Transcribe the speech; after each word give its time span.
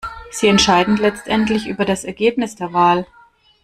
Sie 0.31 0.47
entscheiden 0.47 0.97
letztendlich 0.97 1.67
über 1.67 1.85
das 1.85 2.05
Ergebnis 2.05 2.55
der 2.55 2.73
Wahl. 2.73 3.05